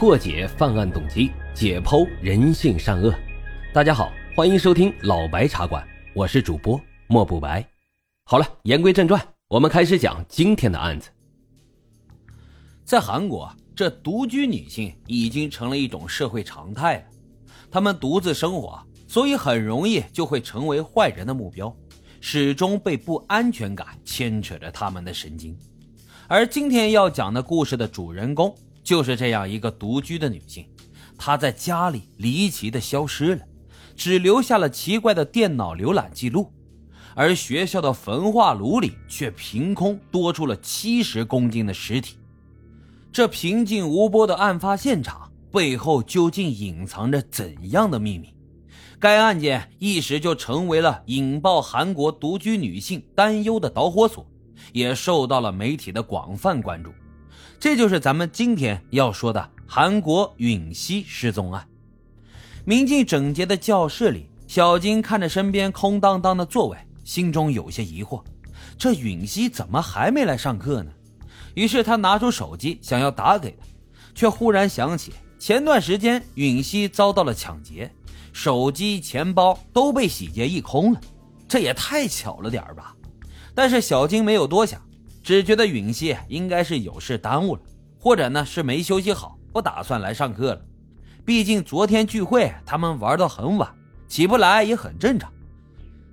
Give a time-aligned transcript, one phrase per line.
[0.00, 3.14] 破解犯案动机，解剖人性善恶。
[3.70, 7.62] 大家好，欢迎收听老白茶馆，我是主播莫不白。
[8.24, 11.10] 好了，言归正传，我们开始讲今天的案子。
[12.82, 17.04] 在韩国，这独居女性已经成了一种社会常态了。
[17.70, 21.76] 她们独自生活，所以很容易就会成为坏人的目标，
[22.22, 25.54] 始终被不安全感牵扯着他们的神经。
[26.26, 28.54] 而今天要讲的故事的主人公
[28.90, 30.66] 就是这样一个独居的女性，
[31.16, 33.42] 她在家里离奇的消失了，
[33.94, 36.52] 只留下了奇怪的电脑浏览记录，
[37.14, 42.16] 而学校的焚化炉里却凭空多出了七十公斤的尸体。
[43.12, 48.34] 这平静无波的案发现场背后究竟隐藏着怎样的秘密？
[48.98, 54.26] 该案件一时就成为了引爆韩国独居女性担忧的导火索。
[54.72, 56.92] 也受到了媒体的广泛关注，
[57.60, 61.68] 这就是咱们今天要说的韩国允熙失踪案。
[62.64, 68.22] 明净整洁的教室里，小金看着身边空荡荡的座位，心中有些疑惑：
[68.78, 70.90] 这允熙怎么还没来上课呢？
[71.52, 73.66] 于是他拿出手机想要打给他，
[74.14, 77.92] 却忽然想起前段时间允熙遭到了抢劫，
[78.32, 81.00] 手机、钱包都被洗劫一空了，
[81.46, 82.96] 这也太巧了点吧。
[83.54, 84.80] 但是小金没有多想，
[85.22, 87.62] 只觉得允熙应该是有事耽误了，
[87.98, 90.62] 或者呢是没休息好，不打算来上课了。
[91.24, 93.72] 毕竟昨天聚会他们玩到很晚，
[94.08, 95.32] 起不来也很正常。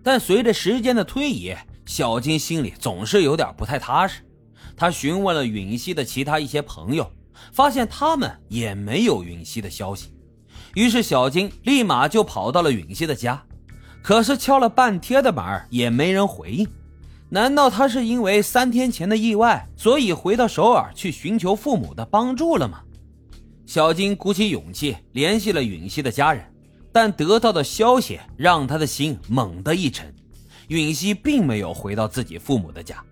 [0.03, 1.55] 但随着时间的推移，
[1.85, 4.21] 小金心里总是有点不太踏实。
[4.75, 7.11] 他询问了允熙的其他一些朋友，
[7.51, 10.11] 发现他们也没有允熙的消息。
[10.75, 13.43] 于是小金立马就跑到了允熙的家，
[14.03, 16.67] 可是敲了半天的门也没人回应。
[17.29, 22.81] 难道他是因为三天前的意外，所以回到首尔去寻求父母的帮助了吗？
[23.65, 26.45] 小金鼓起勇气联系了允熙的家人，
[26.91, 30.13] 但得到的消息让他的心猛地一沉。
[30.69, 33.03] 允熙并没有回到自己父母的家，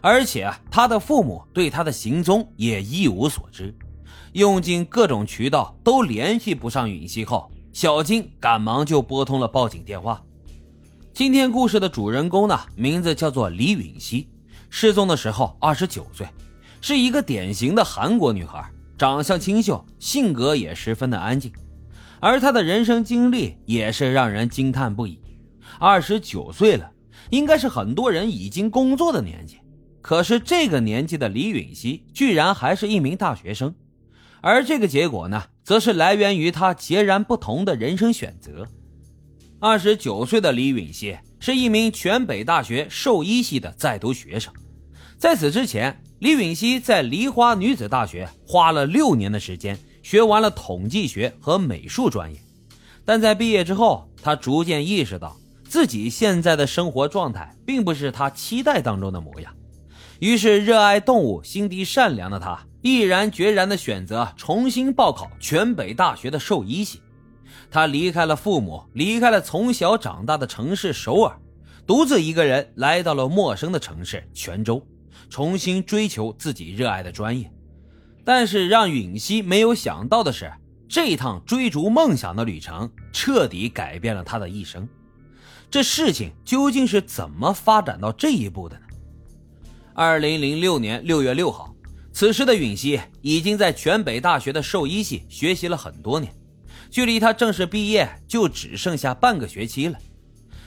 [0.00, 3.74] 而且他的父母对他的行踪也一无所知。
[4.34, 10.22] 用尽各种渠道都联系不上允熙后，小金赶忙就拨通了报警电话。
[11.14, 14.26] 今天故事的主人公呢，名字叫做李允熙，
[14.68, 16.26] 失踪的时候二十九岁，
[16.80, 21.52] 是一个典型的韩国女孩，长相清秀，性格也十分的安静，
[22.18, 25.20] 而她的人生经历也是让人惊叹不已。
[25.78, 26.90] 二十九岁了，
[27.30, 29.60] 应该是很多人已经工作的年纪，
[30.02, 33.72] 可是这个年纪的李允熙居然还是一名大学生，
[34.40, 38.66] 而这个结果呢，则是来源于她截然不同的人生选择。
[39.66, 44.52] 二十九岁的李允熙是一名全北大学兽医系的在读学生。
[45.16, 52.38] 在此之前，李允熙在梨花女子大学花了六年的时间学完了统计学和美术专业。
[53.06, 55.34] 但在毕业之后，他逐渐意识到
[55.66, 59.50] 自己现在的生活状态并不是他期待当中的模样。
[60.18, 67.00] 于是，热爱动物、心地善良的他毅然决然地选择重新报考全北大学的兽医系。
[67.70, 71.36] 他离开了父母，离开了从小长大的城市首尔，
[71.86, 74.86] 独自一个人来到了陌生的城市泉州，
[75.28, 77.50] 重新追求自己热爱的专业。
[78.24, 80.50] 但是让允熙没有想到的是，
[80.88, 84.88] 这趟追逐梦想的旅程彻底改变了他的一生。
[85.70, 88.86] 这事情究竟是怎么发展到这一步的呢？
[89.92, 91.74] 二零零六年六月六号，
[92.12, 96.32] 此时的允熙已经在全北大学的兽医系学习了很多年。
[96.90, 99.98] 距离他正式毕业就只剩下半个学期了。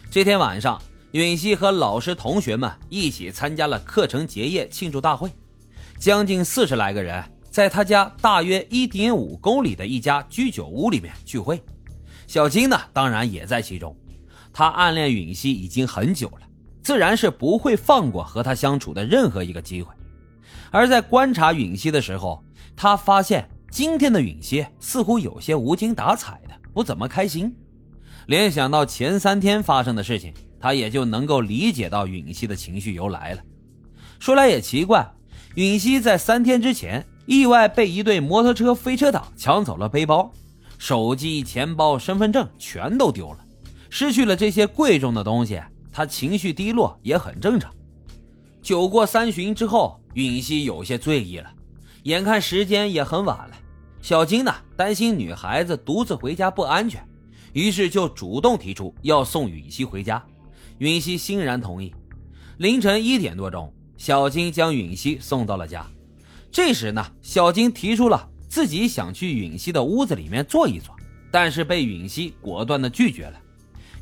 [0.10, 5.32] 这天晚上，允熙和老师、同学们一起参加了课程结业庆祝大会，
[5.98, 11.62] 将近四十来个人在他家大约一点五公里的一家居酒屋里面聚会。
[12.26, 13.96] 小金呢，当然也在其中。
[14.54, 16.42] 他暗恋允熙已经很久了，
[16.82, 19.94] 自然是不会放过和他相处的任何一个机会。
[20.72, 22.44] 而在观察允熙的时候，
[22.76, 23.48] 他发现。
[23.70, 27.54] 今天的允熙似乎有些无精打采的，不怎么开心。
[28.26, 33.42] 联想到前三天发生的事情，他也就能够理解到允熙的情绪由来了。
[34.20, 35.08] 说来也奇怪，
[35.56, 40.32] 允熙在三天之前意外被一对摩托车飞车党抢走了背包、
[40.78, 43.40] 手机、钱包、身份证，全都丢了。
[43.90, 45.62] 失去了这些贵重的东西，
[45.92, 47.72] 他情绪低落也很正常。
[48.62, 51.50] 酒过三巡之后，允熙有些醉意了。
[52.08, 53.52] 眼看时间也很晚了，
[54.02, 57.06] 小金呢担心女孩子独自回家不安全，
[57.52, 60.24] 于是就主动提出要送允熙回家。
[60.78, 61.94] 允熙欣然同意。
[62.60, 65.86] 凌晨一点多钟，小金将允熙送到了家。
[66.50, 70.96] 这时呢，小金提出了自己想去允熙的屋子里面坐一坐，
[71.30, 73.38] 但是被允熙果断的拒绝了。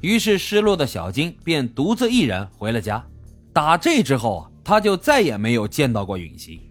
[0.01, 3.03] 于是失落的小金便独自一人回了家。
[3.51, 6.61] 打这之后啊，他就再也没有见到过允熙。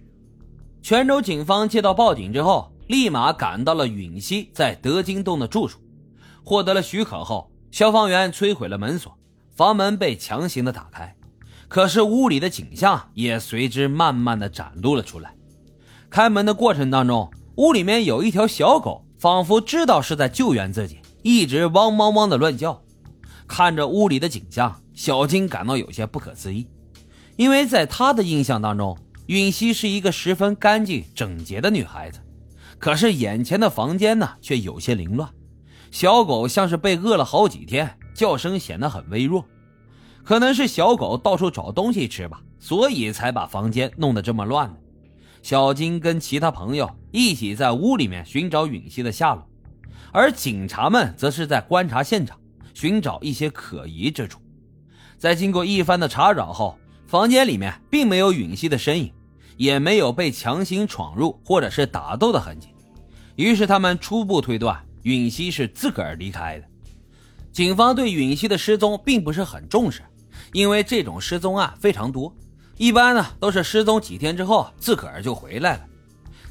[0.84, 5.81] 泉州警方接到报警之后，立马赶到了允熙在德金洞的住处。
[6.44, 9.16] 获得了许可后，消防员摧毁了门锁，
[9.56, 11.16] 房门被强行的打开。
[11.69, 15.34] 可是屋里的景象也随之慢慢的展露了出来。
[16.10, 22.78] 开门的过程当中，屋里面有一条小狗，仿佛知道是在救援自己，一直汪汪汪的乱叫。
[23.48, 26.69] 看着屋里的景象，小金感到有些不可思议，
[27.36, 32.21] 因为在他的印象当中，允熙是一个十分干净整洁的女孩子，
[32.79, 35.29] 可是眼前的房间呢，却有些凌乱。
[35.91, 39.44] 小狗像是被饿了好几天，叫声显得很微弱，
[40.23, 44.81] 可能是小狗到处找东西吃吧，所以才把房间弄得这么乱的。
[45.43, 49.47] 小金跟其他朋友一起在屋里面寻找允熙的下落，
[50.12, 52.38] 而警察们则是在观察现场，
[52.75, 54.41] 寻找一些可疑之处。
[55.17, 56.77] 在经过一番的查找后，
[57.14, 59.12] 房间里面并没有允熙的身影，
[59.56, 62.66] 也没有被强行闯入或者是打斗的痕迹，
[63.37, 64.84] 于是他们初步推断。
[65.05, 66.66] 允熙是自个儿离开的，
[67.52, 70.02] 警方对允熙的失踪并不是很重视，
[70.52, 72.34] 因为这种失踪案非常多，
[72.78, 75.87] 一般呢都是失踪几天之后自个儿就回来了。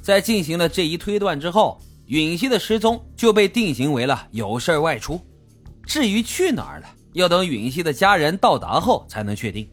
[0.02, 5.20] 在进行了这一推断之后，允熙的失踪就被定型为了有事外出。
[5.86, 9.68] 至于去哪儿了，要等允熙的家人到达后才能确定。